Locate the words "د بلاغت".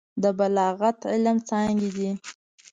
0.21-0.97